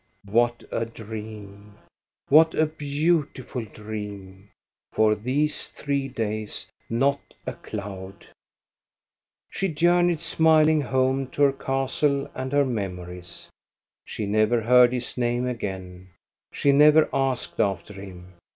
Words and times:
What 0.25 0.63
a 0.71 0.83
dream, 0.83 1.75
what 2.27 2.55
a 2.55 2.65
beautiful 2.65 3.63
dream! 3.65 4.49
For 4.93 5.13
these 5.13 5.67
three 5.67 6.07
days 6.07 6.65
not 6.89 7.19
a 7.45 7.53
cloud! 7.53 8.25
She 9.51 9.67
journeyed 9.67 10.19
smiling 10.19 10.81
home 10.81 11.27
to 11.27 11.43
her 11.43 11.53
castle 11.53 12.27
and 12.33 12.51
her 12.51 12.65
memories. 12.65 13.47
She 14.03 14.25
never 14.25 14.61
heard 14.61 14.91
his 14.91 15.19
name 15.19 15.45
again, 15.45 16.09
she 16.51 16.71
never 16.71 17.07
asked 17.13 17.59
after 17.59 17.93
him. 17.93 18.33